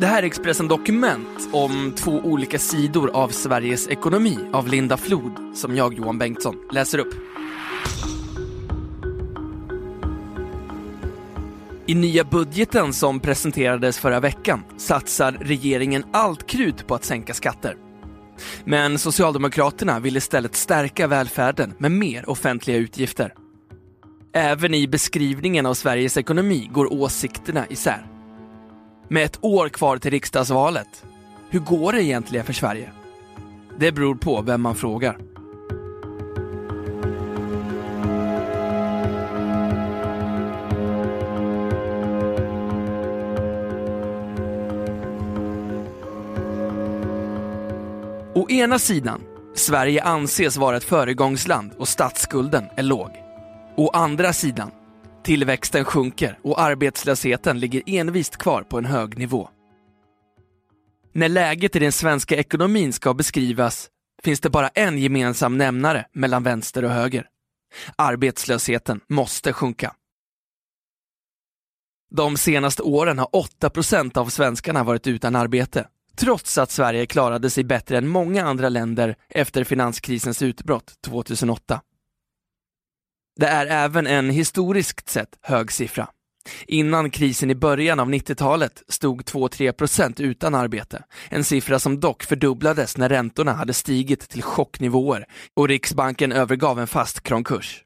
Det 0.00 0.06
här 0.06 0.22
är 0.22 0.26
Expressen 0.26 0.68
Dokument 0.68 1.48
om 1.52 1.92
två 1.96 2.12
olika 2.12 2.58
sidor 2.58 3.10
av 3.10 3.28
Sveriges 3.28 3.88
ekonomi 3.88 4.38
av 4.52 4.68
Linda 4.68 4.96
Flod 4.96 5.32
som 5.54 5.76
jag, 5.76 5.94
Johan 5.94 6.18
Bengtsson, 6.18 6.56
läser 6.72 6.98
upp. 6.98 7.14
I 11.86 11.94
nya 11.94 12.24
budgeten 12.24 12.92
som 12.92 13.20
presenterades 13.20 13.98
förra 13.98 14.20
veckan 14.20 14.64
satsar 14.76 15.32
regeringen 15.32 16.04
allt 16.12 16.46
krut 16.46 16.86
på 16.86 16.94
att 16.94 17.04
sänka 17.04 17.34
skatter. 17.34 17.76
Men 18.64 18.98
Socialdemokraterna 18.98 20.00
vill 20.00 20.16
istället 20.16 20.54
stärka 20.54 21.06
välfärden 21.06 21.74
med 21.78 21.92
mer 21.92 22.30
offentliga 22.30 22.76
utgifter. 22.76 23.34
Även 24.32 24.74
i 24.74 24.88
beskrivningen 24.88 25.66
av 25.66 25.74
Sveriges 25.74 26.16
ekonomi 26.16 26.70
går 26.72 26.92
åsikterna 26.92 27.66
isär. 27.66 28.17
Med 29.10 29.24
ett 29.24 29.38
år 29.40 29.68
kvar 29.68 29.98
till 29.98 30.10
riksdagsvalet, 30.10 31.04
hur 31.50 31.60
går 31.60 31.92
det 31.92 32.04
egentligen 32.04 32.46
för 32.46 32.52
Sverige? 32.52 32.92
Det 33.78 33.92
beror 33.92 34.14
på 34.14 34.42
vem 34.42 34.62
man 34.62 34.74
frågar. 34.74 35.18
Å 48.34 48.50
ena 48.50 48.78
sidan, 48.78 49.20
Sverige 49.54 50.02
anses 50.02 50.56
vara 50.56 50.76
ett 50.76 50.84
föregångsland 50.84 51.72
och 51.78 51.88
statsskulden 51.88 52.64
är 52.76 52.82
låg. 52.82 53.10
Å 53.76 53.90
andra 53.90 54.32
sidan, 54.32 54.70
tillväxten 55.24 55.84
sjunker 55.84 56.38
och 56.42 56.60
arbetslösheten 56.60 57.60
ligger 57.60 57.82
envist 57.86 58.36
kvar 58.36 58.62
på 58.62 58.78
en 58.78 58.84
hög 58.84 59.18
nivå. 59.18 59.48
När 61.12 61.28
läget 61.28 61.76
i 61.76 61.78
den 61.78 61.92
svenska 61.92 62.36
ekonomin 62.36 62.92
ska 62.92 63.14
beskrivas 63.14 63.90
finns 64.22 64.40
det 64.40 64.50
bara 64.50 64.68
en 64.68 64.98
gemensam 64.98 65.58
nämnare 65.58 66.06
mellan 66.12 66.42
vänster 66.42 66.84
och 66.84 66.90
höger. 66.90 67.26
Arbetslösheten 67.96 69.00
måste 69.08 69.52
sjunka. 69.52 69.94
De 72.10 72.36
senaste 72.36 72.82
åren 72.82 73.18
har 73.18 73.28
8% 73.60 74.18
av 74.18 74.26
svenskarna 74.26 74.84
varit 74.84 75.06
utan 75.06 75.36
arbete 75.36 75.88
trots 76.18 76.58
att 76.58 76.70
Sverige 76.70 77.06
klarade 77.06 77.50
sig 77.50 77.64
bättre 77.64 77.98
än 77.98 78.08
många 78.08 78.44
andra 78.44 78.68
länder 78.68 79.16
efter 79.28 79.64
finanskrisens 79.64 80.42
utbrott 80.42 80.94
2008. 81.04 81.80
Det 83.38 83.46
är 83.46 83.66
även 83.66 84.06
en 84.06 84.30
historiskt 84.30 85.08
sett 85.08 85.38
hög 85.42 85.72
siffra. 85.72 86.08
Innan 86.66 87.10
krisen 87.10 87.50
i 87.50 87.54
början 87.54 88.00
av 88.00 88.10
90-talet 88.10 88.82
stod 88.88 89.22
2-3% 89.22 90.20
utan 90.22 90.54
arbete, 90.54 91.04
en 91.28 91.44
siffra 91.44 91.78
som 91.78 92.00
dock 92.00 92.22
fördubblades 92.22 92.96
när 92.96 93.08
räntorna 93.08 93.52
hade 93.52 93.74
stigit 93.74 94.28
till 94.28 94.42
chocknivåer 94.42 95.26
och 95.56 95.68
Riksbanken 95.68 96.32
övergav 96.32 96.80
en 96.80 96.86
fast 96.86 97.22
kronkurs. 97.22 97.84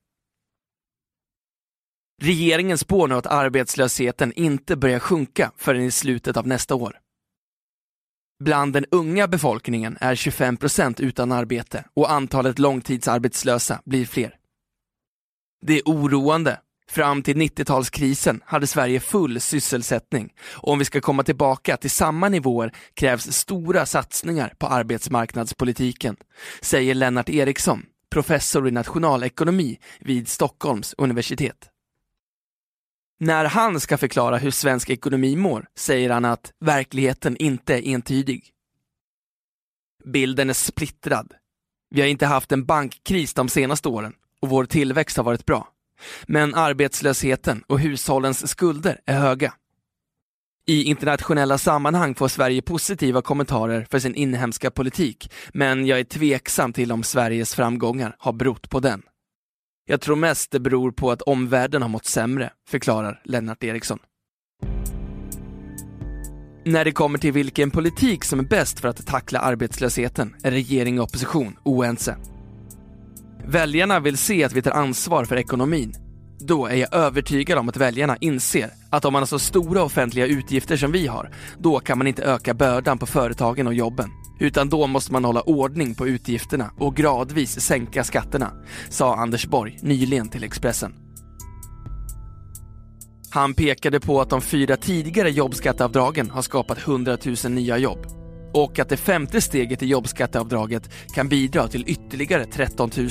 Regeringen 2.22 2.78
spår 2.78 3.08
nu 3.08 3.14
att 3.14 3.26
arbetslösheten 3.26 4.32
inte 4.32 4.76
börjar 4.76 4.98
sjunka 4.98 5.52
förrän 5.56 5.82
i 5.82 5.90
slutet 5.90 6.36
av 6.36 6.46
nästa 6.46 6.74
år. 6.74 6.98
Bland 8.44 8.72
den 8.72 8.84
unga 8.90 9.28
befolkningen 9.28 9.98
är 10.00 10.14
25% 10.14 11.02
utan 11.02 11.32
arbete 11.32 11.84
och 11.94 12.12
antalet 12.12 12.58
långtidsarbetslösa 12.58 13.82
blir 13.84 14.06
fler. 14.06 14.38
Det 15.62 15.78
är 15.78 15.82
oroande. 15.86 16.60
Fram 16.88 17.22
till 17.22 17.36
90-talskrisen 17.36 18.40
hade 18.44 18.66
Sverige 18.66 19.00
full 19.00 19.40
sysselsättning 19.40 20.32
och 20.50 20.72
om 20.72 20.78
vi 20.78 20.84
ska 20.84 21.00
komma 21.00 21.22
tillbaka 21.22 21.76
till 21.76 21.90
samma 21.90 22.28
nivåer 22.28 22.72
krävs 22.94 23.32
stora 23.32 23.86
satsningar 23.86 24.54
på 24.58 24.66
arbetsmarknadspolitiken, 24.66 26.16
säger 26.60 26.94
Lennart 26.94 27.28
Eriksson, 27.28 27.82
professor 28.10 28.68
i 28.68 28.70
nationalekonomi 28.70 29.78
vid 30.00 30.28
Stockholms 30.28 30.94
universitet. 30.98 31.68
När 33.20 33.44
han 33.44 33.80
ska 33.80 33.98
förklara 33.98 34.38
hur 34.38 34.50
svensk 34.50 34.90
ekonomi 34.90 35.36
mår 35.36 35.66
säger 35.78 36.10
han 36.10 36.24
att 36.24 36.52
verkligheten 36.60 37.36
inte 37.36 37.74
är 37.74 37.94
entydig. 37.94 38.50
Bilden 40.04 40.50
är 40.50 40.54
splittrad. 40.54 41.32
Vi 41.90 42.00
har 42.00 42.08
inte 42.08 42.26
haft 42.26 42.52
en 42.52 42.64
bankkris 42.64 43.34
de 43.34 43.48
senaste 43.48 43.88
åren 43.88 44.12
och 44.42 44.48
vår 44.48 44.64
tillväxt 44.64 45.16
har 45.16 45.24
varit 45.24 45.46
bra. 45.46 45.68
Men 46.26 46.54
arbetslösheten 46.54 47.64
och 47.66 47.80
hushållens 47.80 48.48
skulder 48.48 49.00
är 49.06 49.18
höga. 49.18 49.54
I 50.66 50.82
internationella 50.82 51.58
sammanhang 51.58 52.14
får 52.14 52.28
Sverige 52.28 52.62
positiva 52.62 53.22
kommentarer 53.22 53.86
för 53.90 53.98
sin 53.98 54.14
inhemska 54.14 54.70
politik, 54.70 55.32
men 55.52 55.86
jag 55.86 56.00
är 56.00 56.04
tveksam 56.04 56.72
till 56.72 56.92
om 56.92 57.02
Sveriges 57.02 57.54
framgångar 57.54 58.16
har 58.18 58.32
berott 58.32 58.70
på 58.70 58.80
den. 58.80 59.02
Jag 59.86 60.00
tror 60.00 60.16
mest 60.16 60.50
det 60.50 60.60
beror 60.60 60.92
på 60.92 61.10
att 61.10 61.22
omvärlden 61.22 61.82
har 61.82 61.88
mått 61.88 62.06
sämre, 62.06 62.50
förklarar 62.68 63.22
Lennart 63.24 63.64
Eriksson. 63.64 63.98
När 66.64 66.84
det 66.84 66.92
kommer 66.92 67.18
till 67.18 67.32
vilken 67.32 67.70
politik 67.70 68.24
som 68.24 68.38
är 68.38 68.44
bäst 68.44 68.80
för 68.80 68.88
att 68.88 69.06
tackla 69.06 69.38
arbetslösheten 69.38 70.36
är 70.42 70.50
regering 70.50 71.00
och 71.00 71.04
opposition 71.04 71.56
oense. 71.64 72.16
Väljarna 73.46 74.00
vill 74.00 74.18
se 74.18 74.44
att 74.44 74.52
vi 74.52 74.62
tar 74.62 74.70
ansvar 74.70 75.24
för 75.24 75.36
ekonomin. 75.36 75.94
Då 76.40 76.66
är 76.66 76.76
jag 76.76 76.94
övertygad 76.94 77.58
om 77.58 77.68
att 77.68 77.76
väljarna 77.76 78.16
inser 78.20 78.70
att 78.90 79.04
om 79.04 79.12
man 79.12 79.22
har 79.22 79.26
så 79.26 79.38
stora 79.38 79.82
offentliga 79.82 80.26
utgifter 80.26 80.76
som 80.76 80.92
vi 80.92 81.06
har, 81.06 81.30
då 81.58 81.80
kan 81.80 81.98
man 81.98 82.06
inte 82.06 82.22
öka 82.22 82.54
bördan 82.54 82.98
på 82.98 83.06
företagen 83.06 83.66
och 83.66 83.74
jobben. 83.74 84.10
Utan 84.40 84.68
då 84.68 84.86
måste 84.86 85.12
man 85.12 85.24
hålla 85.24 85.40
ordning 85.40 85.94
på 85.94 86.08
utgifterna 86.08 86.70
och 86.78 86.96
gradvis 86.96 87.60
sänka 87.60 88.04
skatterna, 88.04 88.52
sa 88.88 89.16
Anders 89.16 89.46
Borg 89.46 89.78
nyligen 89.82 90.28
till 90.28 90.44
Expressen. 90.44 90.94
Han 93.30 93.54
pekade 93.54 94.00
på 94.00 94.20
att 94.20 94.30
de 94.30 94.40
fyra 94.40 94.76
tidigare 94.76 95.30
jobbskatteavdragen 95.30 96.30
har 96.30 96.42
skapat 96.42 96.78
100 96.78 97.18
000 97.44 97.52
nya 97.52 97.78
jobb 97.78 98.21
och 98.52 98.78
att 98.78 98.88
det 98.88 98.96
femte 98.96 99.40
steget 99.40 99.82
i 99.82 99.86
jobbskatteavdraget 99.86 100.90
kan 101.14 101.28
bidra 101.28 101.68
till 101.68 101.84
ytterligare 101.86 102.44
13 102.44 102.90
000. 102.96 103.08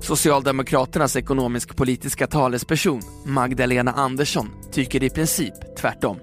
Socialdemokraternas 0.00 1.16
ekonomisk-politiska 1.16 2.26
talesperson 2.26 3.00
Magdalena 3.24 3.92
Andersson 3.92 4.50
tycker 4.72 5.02
i 5.02 5.10
princip 5.10 5.54
tvärtom. 5.78 6.16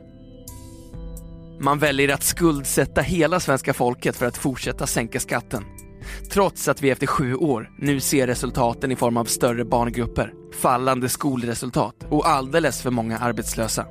Man 1.60 1.80
väljer 1.80 2.14
att 2.14 2.24
skuldsätta 2.24 3.02
hela 3.02 3.40
svenska 3.40 3.74
folket 3.74 4.16
för 4.16 4.26
att 4.26 4.38
fortsätta 4.38 4.88
sänka 4.88 5.20
skatten. 5.20 5.64
Trots 6.32 6.68
att 6.68 6.82
vi 6.82 6.90
efter 6.90 7.08
sju 7.08 7.36
år 7.36 7.70
nu 7.80 8.00
ser 8.00 8.28
resultaten 8.28 8.92
i 8.92 8.96
form 8.96 9.18
av 9.18 9.26
större 9.26 9.66
barngrupper, 9.66 10.34
fallande 10.62 11.10
skolresultat 11.10 11.96
och 12.10 12.28
alldeles 12.28 12.82
för 12.82 12.92
många 12.92 13.18
arbetslösa. 13.18 13.86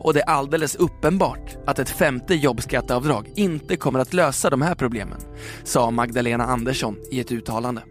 Och 0.00 0.14
det 0.14 0.20
är 0.20 0.28
alldeles 0.28 0.74
uppenbart 0.74 1.56
att 1.66 1.78
ett 1.78 1.90
femte 1.90 2.34
jobbskatteavdrag 2.34 3.32
inte 3.36 3.76
kommer 3.76 3.98
att 3.98 4.14
lösa 4.14 4.50
de 4.50 4.62
här 4.62 4.74
problemen, 4.74 5.20
sa 5.64 5.90
Magdalena 5.90 6.44
Andersson 6.44 6.96
i 7.12 7.20
ett 7.20 7.32
uttalande. 7.32 7.82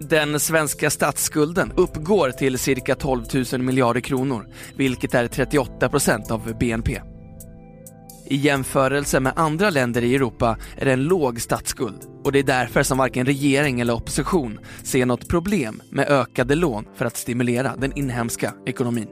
Den 0.00 0.40
svenska 0.40 0.90
statsskulden 0.90 1.72
uppgår 1.76 2.30
till 2.30 2.58
cirka 2.58 2.94
12 2.94 3.24
000 3.52 3.62
miljarder 3.62 4.00
kronor, 4.00 4.48
vilket 4.76 5.14
är 5.14 5.28
38 5.28 5.88
procent 5.88 6.30
av 6.30 6.54
BNP. 6.60 7.00
I 8.26 8.36
jämförelse 8.36 9.20
med 9.20 9.32
andra 9.36 9.70
länder 9.70 10.04
i 10.04 10.14
Europa 10.14 10.56
är 10.76 10.84
det 10.84 10.92
en 10.92 11.04
låg 11.04 11.40
statsskuld 11.40 12.00
och 12.28 12.32
det 12.32 12.38
är 12.38 12.42
därför 12.42 12.82
som 12.82 12.98
varken 12.98 13.26
regering 13.26 13.80
eller 13.80 13.94
opposition 13.94 14.58
ser 14.82 15.06
något 15.06 15.28
problem 15.28 15.82
med 15.90 16.08
ökade 16.08 16.54
lån 16.54 16.84
för 16.96 17.04
att 17.04 17.16
stimulera 17.16 17.76
den 17.76 17.98
inhemska 17.98 18.54
ekonomin. 18.66 19.08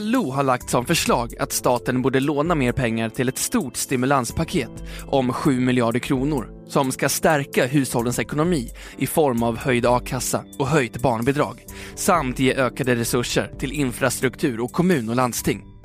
LO 0.00 0.30
har 0.30 0.42
lagt 0.42 0.70
som 0.70 0.86
förslag 0.86 1.34
att 1.38 1.52
staten 1.52 2.02
borde 2.02 2.20
låna 2.20 2.54
mer 2.54 2.72
pengar 2.72 3.08
till 3.08 3.28
ett 3.28 3.38
stort 3.38 3.76
stimulanspaket 3.76 4.70
om 5.06 5.32
7 5.32 5.60
miljarder 5.60 6.00
kronor 6.00 6.50
som 6.68 6.92
ska 6.92 7.08
stärka 7.08 7.66
hushållens 7.66 8.18
ekonomi 8.18 8.70
i 8.98 9.06
form 9.06 9.42
av 9.42 9.56
höjd 9.56 9.86
a-kassa 9.86 10.44
och 10.58 10.68
höjt 10.68 11.02
barnbidrag 11.02 11.64
samt 11.94 12.38
ge 12.38 12.54
ökade 12.54 12.96
resurser 12.96 13.52
till 13.58 13.72
infrastruktur 13.72 14.60
och 14.60 14.72
kommun 14.72 15.08
och 15.08 15.16
landsting. 15.16 15.75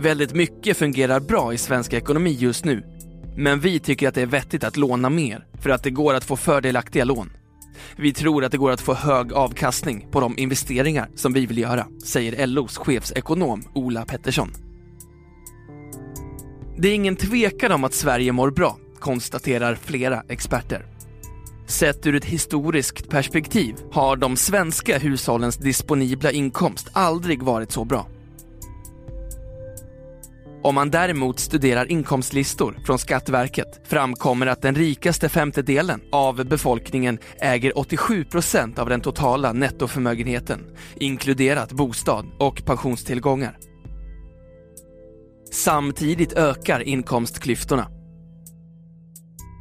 Väldigt 0.00 0.34
mycket 0.34 0.76
fungerar 0.76 1.20
bra 1.20 1.54
i 1.54 1.58
svensk 1.58 1.92
ekonomi 1.92 2.30
just 2.30 2.64
nu, 2.64 2.82
men 3.36 3.60
vi 3.60 3.78
tycker 3.78 4.08
att 4.08 4.14
det 4.14 4.22
är 4.22 4.26
vettigt 4.26 4.64
att 4.64 4.76
låna 4.76 5.10
mer 5.10 5.46
för 5.60 5.70
att 5.70 5.82
det 5.82 5.90
går 5.90 6.14
att 6.14 6.24
få 6.24 6.36
fördelaktiga 6.36 7.04
lån. 7.04 7.30
Vi 7.96 8.12
tror 8.12 8.44
att 8.44 8.52
det 8.52 8.58
går 8.58 8.70
att 8.70 8.80
få 8.80 8.94
hög 8.94 9.32
avkastning 9.32 10.08
på 10.10 10.20
de 10.20 10.38
investeringar 10.38 11.08
som 11.14 11.32
vi 11.32 11.46
vill 11.46 11.58
göra, 11.58 11.86
säger 12.04 12.46
LOs 12.46 12.76
chefsekonom 12.78 13.64
Ola 13.74 14.04
Pettersson. 14.04 14.52
Det 16.78 16.88
är 16.88 16.94
ingen 16.94 17.16
tvekan 17.16 17.72
om 17.72 17.84
att 17.84 17.94
Sverige 17.94 18.32
mår 18.32 18.50
bra, 18.50 18.78
konstaterar 18.98 19.74
flera 19.74 20.22
experter. 20.28 20.86
Sett 21.66 22.06
ur 22.06 22.14
ett 22.14 22.24
historiskt 22.24 23.08
perspektiv 23.08 23.74
har 23.92 24.16
de 24.16 24.36
svenska 24.36 24.98
hushållens 24.98 25.56
disponibla 25.56 26.30
inkomst 26.30 26.88
aldrig 26.92 27.42
varit 27.42 27.72
så 27.72 27.84
bra. 27.84 28.06
Om 30.62 30.74
man 30.74 30.90
däremot 30.90 31.38
studerar 31.38 31.90
inkomstlistor 31.92 32.78
från 32.84 32.98
Skatteverket 32.98 33.80
framkommer 33.84 34.46
att 34.46 34.62
den 34.62 34.74
rikaste 34.74 35.28
femtedelen 35.28 36.00
av 36.12 36.44
befolkningen 36.44 37.18
äger 37.40 37.78
87 37.78 38.24
procent 38.24 38.78
av 38.78 38.88
den 38.88 39.00
totala 39.00 39.52
nettoförmögenheten, 39.52 40.60
inkluderat 40.96 41.72
bostad 41.72 42.26
och 42.38 42.64
pensionstillgångar. 42.64 43.58
Samtidigt 45.52 46.32
ökar 46.32 46.80
inkomstklyftorna. 46.80 47.88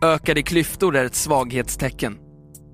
Ökade 0.04 0.42
klyftor 0.42 0.96
är 0.96 1.06
ett 1.06 1.16
svaghetstecken. 1.16 2.18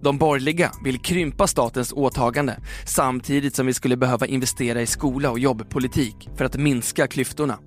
De 0.01 0.17
borgerliga 0.17 0.71
vill 0.83 0.99
krympa 0.99 1.47
statens 1.47 1.93
åtagande 1.93 2.59
samtidigt 2.85 3.55
som 3.55 3.65
vi 3.65 3.73
skulle 3.73 3.97
behöva 3.97 4.25
investera 4.25 4.81
i 4.81 4.85
skola 4.85 5.31
och 5.31 5.39
jobbpolitik 5.39 6.29
för 6.35 6.45
att 6.45 6.57
minska 6.57 7.07
klyftorna. 7.07 7.59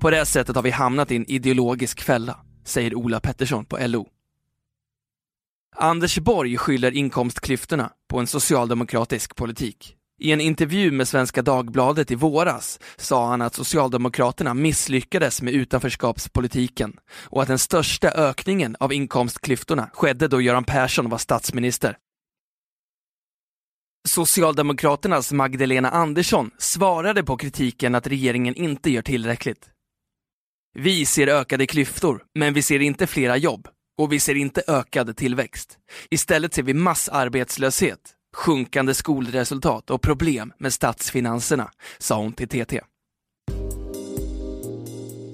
På 0.00 0.10
det 0.10 0.26
sättet 0.26 0.56
har 0.56 0.62
vi 0.62 0.70
hamnat 0.70 1.10
i 1.10 1.16
en 1.16 1.30
ideologisk 1.30 2.02
fälla, 2.02 2.36
säger 2.64 2.94
Ola 2.94 3.20
Pettersson 3.20 3.64
på 3.64 3.78
LO. 3.80 4.08
Anders 5.76 6.18
Borg 6.18 6.56
skyller 6.56 6.92
inkomstklyftorna 6.92 7.92
på 8.08 8.18
en 8.18 8.26
socialdemokratisk 8.26 9.36
politik. 9.36 9.94
I 10.20 10.32
en 10.32 10.40
intervju 10.40 10.90
med 10.90 11.08
Svenska 11.08 11.42
Dagbladet 11.42 12.10
i 12.10 12.14
våras 12.14 12.80
sa 12.96 13.28
han 13.28 13.42
att 13.42 13.54
Socialdemokraterna 13.54 14.54
misslyckades 14.54 15.42
med 15.42 15.54
utanförskapspolitiken 15.54 16.96
och 17.24 17.42
att 17.42 17.48
den 17.48 17.58
största 17.58 18.10
ökningen 18.10 18.76
av 18.80 18.92
inkomstklyftorna 18.92 19.90
skedde 19.92 20.28
då 20.28 20.40
Göran 20.40 20.64
Persson 20.64 21.08
var 21.08 21.18
statsminister. 21.18 21.96
Socialdemokraternas 24.08 25.32
Magdalena 25.32 25.90
Andersson 25.90 26.50
svarade 26.58 27.24
på 27.24 27.36
kritiken 27.36 27.94
att 27.94 28.06
regeringen 28.06 28.54
inte 28.54 28.90
gör 28.90 29.02
tillräckligt. 29.02 29.70
Vi 30.74 31.06
ser 31.06 31.26
ökade 31.26 31.66
klyftor, 31.66 32.22
men 32.34 32.54
vi 32.54 32.62
ser 32.62 32.80
inte 32.80 33.06
flera 33.06 33.36
jobb 33.36 33.68
och 33.98 34.12
vi 34.12 34.20
ser 34.20 34.34
inte 34.34 34.62
ökad 34.66 35.16
tillväxt. 35.16 35.78
Istället 36.10 36.54
ser 36.54 36.62
vi 36.62 36.74
massarbetslöshet, 36.74 37.98
sjunkande 38.36 38.94
skolresultat 38.94 39.90
och 39.90 40.02
problem 40.02 40.52
med 40.58 40.72
statsfinanserna, 40.72 41.70
sa 41.98 42.16
hon 42.16 42.32
till 42.32 42.48
TT. 42.48 42.80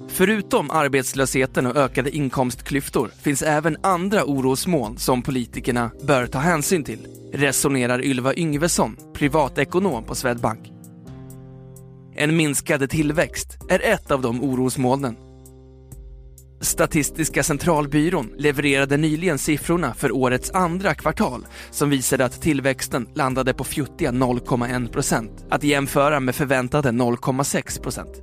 Förutom 0.07 0.71
arbetslösheten 0.71 1.65
och 1.65 1.75
ökade 1.75 2.15
inkomstklyftor 2.15 3.11
finns 3.21 3.41
även 3.41 3.77
andra 3.83 4.23
orosmoln 4.23 4.97
som 4.97 5.21
politikerna 5.21 5.91
bör 6.03 6.27
ta 6.27 6.39
hänsyn 6.39 6.83
till, 6.83 7.07
resonerar 7.33 8.05
Ylva 8.05 8.33
Yngvesson, 8.33 8.97
privatekonom 9.13 10.03
på 10.03 10.15
Swedbank. 10.15 10.71
En 12.15 12.35
minskad 12.35 12.89
tillväxt 12.89 13.57
är 13.69 13.79
ett 13.79 14.11
av 14.11 14.21
de 14.21 14.43
orosmolnen. 14.43 15.24
Statistiska 16.61 17.43
centralbyrån 17.43 18.31
levererade 18.37 18.97
nyligen 18.97 19.37
siffrorna 19.37 19.93
för 19.93 20.11
årets 20.11 20.51
andra 20.51 20.93
kvartal 20.93 21.45
som 21.71 21.89
visade 21.89 22.25
att 22.25 22.41
tillväxten 22.41 23.07
landade 23.15 23.53
på 23.53 23.63
fjuttiga 23.63 24.11
0,1 24.11 24.87
procent, 24.91 25.45
att 25.49 25.63
jämföra 25.63 26.19
med 26.19 26.35
förväntade 26.35 26.89
0,6 26.89 27.81
procent. 27.81 28.21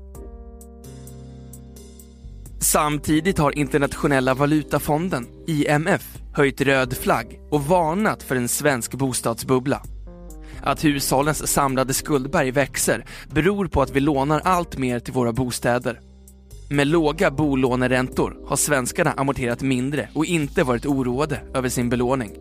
Samtidigt 2.61 3.39
har 3.39 3.59
Internationella 3.59 4.35
valutafonden, 4.35 5.27
IMF, 5.47 6.19
höjt 6.35 6.61
röd 6.61 6.97
flagg 6.97 7.41
och 7.51 7.65
varnat 7.65 8.23
för 8.23 8.37
en 8.37 8.49
svensk 8.49 8.95
bostadsbubbla. 8.95 9.83
Att 10.63 10.85
hushållens 10.85 11.47
samlade 11.47 11.95
skuldberg 11.95 12.51
växer 12.51 13.05
beror 13.31 13.67
på 13.67 13.83
att 13.83 13.91
vi 13.91 14.01
lånar 14.01 14.41
allt 14.45 14.79
mer 14.79 15.01
till 15.01 15.13
våra 15.13 15.33
bostäder. 15.33 16.01
Med 16.73 16.87
låga 16.87 17.31
bolåneräntor 17.31 18.37
har 18.47 18.57
svenskarna 18.57 19.13
amorterat 19.13 19.63
mindre 19.63 20.09
och 20.15 20.25
inte 20.25 20.65
varit 20.65 20.87
oroade 20.87 21.41
över 21.55 21.69
sin 21.69 21.89
belåning. 21.89 22.37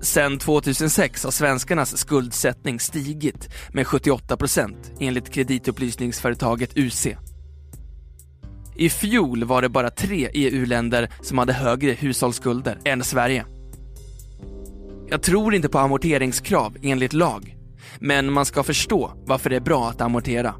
Sen 0.00 0.38
2006 0.38 1.24
har 1.24 1.30
svenskarnas 1.30 1.98
skuldsättning 1.98 2.80
stigit 2.80 3.48
med 3.72 3.86
78 3.86 4.36
procent 4.36 4.92
enligt 5.00 5.30
kreditupplysningsföretaget 5.30 6.76
UC. 6.76 7.06
I 8.74 8.90
fjol 8.90 9.44
var 9.44 9.62
det 9.62 9.68
bara 9.68 9.90
tre 9.90 10.28
EU-länder 10.32 11.10
som 11.22 11.38
hade 11.38 11.52
högre 11.52 11.92
hushållsskulder 11.92 12.78
än 12.84 13.04
Sverige. 13.04 13.44
Jag 15.08 15.22
tror 15.22 15.54
inte 15.54 15.68
på 15.68 15.78
amorteringskrav 15.78 16.76
enligt 16.82 17.12
lag, 17.12 17.56
men 17.98 18.32
man 18.32 18.46
ska 18.46 18.62
förstå 18.62 19.12
varför 19.26 19.50
det 19.50 19.56
är 19.56 19.60
bra 19.60 19.88
att 19.88 20.00
amortera. 20.00 20.54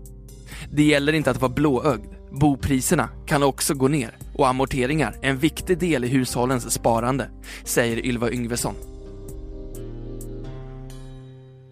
Det 0.71 0.83
gäller 0.83 1.13
inte 1.13 1.31
att 1.31 1.41
vara 1.41 1.53
blåögd. 1.53 2.13
Bopriserna 2.31 3.09
kan 3.27 3.43
också 3.43 3.75
gå 3.75 3.89
ner 3.89 4.19
och 4.35 4.49
amorteringar 4.49 5.17
är 5.23 5.31
en 5.31 5.39
viktig 5.39 5.79
del 5.79 6.05
i 6.05 6.09
hushållens 6.09 6.73
sparande, 6.73 7.31
säger 7.65 8.07
Ylva 8.07 8.31
Yngvesson. 8.31 8.75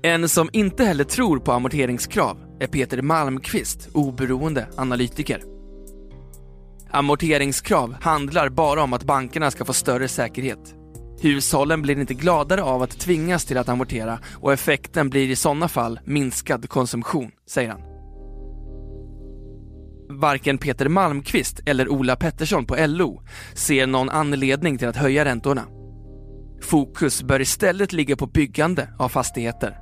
En 0.02 0.28
som 0.28 0.50
inte 0.52 0.84
heller 0.84 1.04
tror 1.04 1.38
på 1.38 1.52
amorteringskrav 1.52 2.36
är 2.60 2.66
Peter 2.66 3.02
Malmqvist, 3.02 3.88
oberoende 3.92 4.66
analytiker. 4.76 5.42
Amorteringskrav 6.90 7.94
handlar 8.00 8.48
bara 8.48 8.82
om 8.82 8.92
att 8.92 9.04
bankerna 9.04 9.50
ska 9.50 9.64
få 9.64 9.72
större 9.72 10.08
säkerhet. 10.08 10.74
Hushållen 11.20 11.82
blir 11.82 12.00
inte 12.00 12.14
gladare 12.14 12.62
av 12.62 12.82
att 12.82 12.98
tvingas 13.00 13.44
till 13.44 13.58
att 13.58 13.68
amortera 13.68 14.18
och 14.40 14.52
effekten 14.52 15.10
blir 15.10 15.30
i 15.30 15.36
sådana 15.36 15.68
fall 15.68 16.00
minskad 16.04 16.68
konsumtion, 16.68 17.30
säger 17.46 17.70
han. 17.70 17.93
Varken 20.24 20.58
Peter 20.58 20.88
Malmqvist 20.88 21.60
eller 21.66 21.88
Ola 21.88 22.16
Pettersson 22.16 22.66
på 22.66 22.76
LO 22.78 23.22
ser 23.54 23.86
någon 23.86 24.10
anledning 24.10 24.78
till 24.78 24.88
att 24.88 24.96
höja 24.96 25.24
räntorna. 25.24 25.64
Fokus 26.62 27.22
bör 27.22 27.40
istället 27.40 27.92
ligga 27.92 28.16
på 28.16 28.26
byggande 28.26 28.88
av 28.98 29.08
fastigheter. 29.08 29.78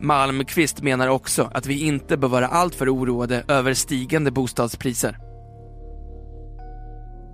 Malmqvist 0.00 0.82
menar 0.82 1.08
också 1.08 1.50
att 1.54 1.66
vi 1.66 1.86
inte 1.86 2.16
bör 2.16 2.28
vara 2.28 2.46
alltför 2.46 2.94
oroade 2.94 3.44
över 3.48 3.74
stigande 3.74 4.30
bostadspriser. 4.30 5.23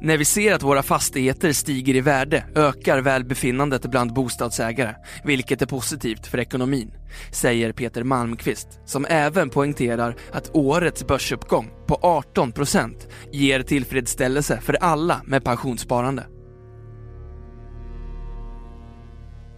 När 0.02 0.16
vi 0.16 0.24
ser 0.24 0.52
att 0.52 0.62
våra 0.62 0.82
fastigheter 0.82 1.52
stiger 1.52 1.96
i 1.96 2.00
värde 2.00 2.44
ökar 2.54 2.98
välbefinnandet 3.00 3.90
bland 3.90 4.12
bostadsägare, 4.12 4.94
vilket 5.24 5.62
är 5.62 5.66
positivt 5.66 6.26
för 6.26 6.38
ekonomin, 6.38 6.92
säger 7.32 7.72
Peter 7.72 8.04
Malmqvist, 8.04 8.68
som 8.84 9.06
även 9.08 9.50
poängterar 9.50 10.16
att 10.32 10.50
årets 10.54 11.06
börsuppgång 11.06 11.70
på 11.86 11.94
18 12.02 12.52
procent 12.52 13.08
ger 13.32 13.62
tillfredsställelse 13.62 14.60
för 14.60 14.74
alla 14.74 15.22
med 15.24 15.44
pensionssparande. 15.44 16.26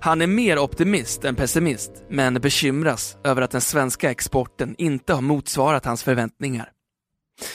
Han 0.01 0.23
är 0.23 0.27
mer 0.27 0.59
optimist 0.59 1.25
än 1.25 1.37
pessimist, 1.37 1.93
men 2.11 2.35
bekymras 2.35 3.17
över 3.25 3.43
att 3.43 3.51
den 3.51 3.61
svenska 3.61 4.11
exporten 4.11 4.75
inte 4.79 5.15
har 5.15 5.23
motsvarat 5.23 5.85
hans 5.85 6.03
förväntningar. 6.03 6.69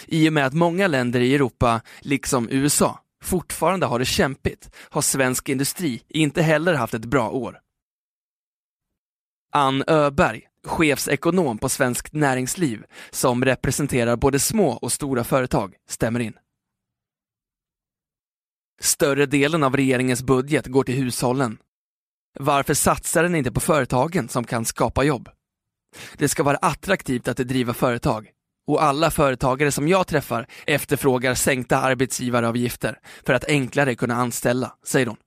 I 0.05 0.29
och 0.29 0.33
med 0.33 0.45
att 0.45 0.53
många 0.53 0.87
länder 0.87 1.19
i 1.19 1.35
Europa, 1.35 1.81
liksom 1.99 2.49
USA, 2.49 2.99
fortfarande 3.23 3.85
har 3.85 3.99
det 3.99 4.05
kämpigt 4.05 4.69
har 4.89 5.01
svensk 5.01 5.49
industri 5.49 6.03
inte 6.07 6.41
heller 6.41 6.73
haft 6.73 6.93
ett 6.93 7.05
bra 7.05 7.29
år. 7.29 7.59
Ann 9.51 9.83
Öberg, 9.87 10.41
chefsekonom 10.63 11.57
på 11.57 11.69
Svenskt 11.69 12.13
Näringsliv, 12.13 12.83
som 13.09 13.45
representerar 13.45 14.15
både 14.15 14.39
små 14.39 14.69
och 14.69 14.91
stora 14.91 15.23
företag, 15.23 15.75
stämmer 15.89 16.19
in. 16.19 16.33
Större 18.81 19.25
delen 19.25 19.63
av 19.63 19.75
regeringens 19.75 20.23
budget 20.23 20.67
går 20.67 20.83
till 20.83 20.95
hushållen. 20.95 21.57
Varför 22.39 22.73
satsar 22.73 23.23
den 23.23 23.35
inte 23.35 23.51
på 23.51 23.59
företagen 23.59 24.29
som 24.29 24.43
kan 24.43 24.65
skapa 24.65 25.03
jobb? 25.03 25.29
Det 26.17 26.29
ska 26.29 26.43
vara 26.43 26.57
attraktivt 26.57 27.27
att 27.27 27.37
driva 27.37 27.73
företag 27.73 28.31
och 28.67 28.83
alla 28.83 29.11
företagare 29.11 29.71
som 29.71 29.87
jag 29.87 30.07
träffar 30.07 30.47
efterfrågar 30.67 31.33
sänkta 31.33 31.77
arbetsgivaravgifter 31.77 32.99
för 33.25 33.33
att 33.33 33.45
enklare 33.45 33.95
kunna 33.95 34.15
anställa, 34.15 34.73
säger 34.85 35.05
hon. 35.05 35.17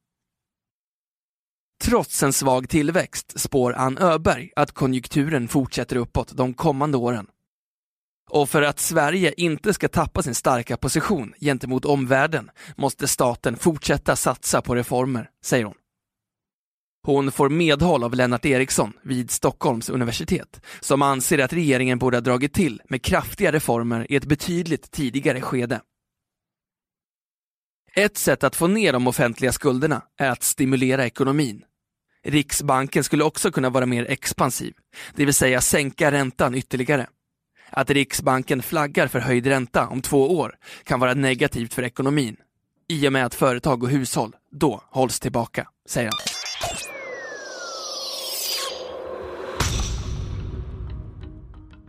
Trots 1.84 2.22
en 2.22 2.32
svag 2.32 2.68
tillväxt 2.68 3.40
spår 3.40 3.72
Ann 3.72 3.98
Öberg 3.98 4.50
att 4.56 4.72
konjunkturen 4.72 5.48
fortsätter 5.48 5.96
uppåt 5.96 6.36
de 6.36 6.54
kommande 6.54 6.96
åren. 6.98 7.26
Och 8.30 8.50
för 8.50 8.62
att 8.62 8.78
Sverige 8.78 9.32
inte 9.36 9.74
ska 9.74 9.88
tappa 9.88 10.22
sin 10.22 10.34
starka 10.34 10.76
position 10.76 11.34
gentemot 11.40 11.84
omvärlden 11.84 12.50
måste 12.76 13.08
staten 13.08 13.56
fortsätta 13.56 14.16
satsa 14.16 14.62
på 14.62 14.74
reformer, 14.74 15.30
säger 15.44 15.64
hon. 15.64 15.74
Hon 17.10 17.32
får 17.32 17.48
medhåll 17.48 18.04
av 18.04 18.14
Lennart 18.14 18.44
Eriksson 18.44 18.92
vid 19.02 19.30
Stockholms 19.30 19.88
universitet 19.90 20.60
som 20.80 21.02
anser 21.02 21.38
att 21.38 21.52
regeringen 21.52 21.98
borde 21.98 22.16
ha 22.16 22.20
dragit 22.20 22.52
till 22.52 22.82
med 22.88 23.02
kraftiga 23.02 23.52
reformer 23.52 24.06
i 24.12 24.16
ett 24.16 24.24
betydligt 24.24 24.90
tidigare 24.90 25.40
skede. 25.40 25.80
Ett 27.94 28.16
sätt 28.16 28.44
att 28.44 28.56
få 28.56 28.66
ner 28.66 28.92
de 28.92 29.06
offentliga 29.06 29.52
skulderna 29.52 30.02
är 30.18 30.30
att 30.30 30.42
stimulera 30.42 31.06
ekonomin. 31.06 31.64
Riksbanken 32.24 33.04
skulle 33.04 33.24
också 33.24 33.50
kunna 33.50 33.70
vara 33.70 33.86
mer 33.86 34.04
expansiv, 34.10 34.74
det 35.14 35.24
vill 35.24 35.34
säga 35.34 35.60
sänka 35.60 36.12
räntan 36.12 36.54
ytterligare. 36.54 37.06
Att 37.70 37.90
Riksbanken 37.90 38.62
flaggar 38.62 39.06
för 39.06 39.20
höjd 39.20 39.46
ränta 39.46 39.88
om 39.88 40.02
två 40.02 40.38
år 40.38 40.54
kan 40.84 41.00
vara 41.00 41.14
negativt 41.14 41.74
för 41.74 41.82
ekonomin 41.82 42.36
i 42.88 43.08
och 43.08 43.12
med 43.12 43.26
att 43.26 43.34
företag 43.34 43.82
och 43.82 43.90
hushåll 43.90 44.36
då 44.50 44.82
hålls 44.90 45.20
tillbaka, 45.20 45.68
säger 45.88 46.10
han. 46.10 46.29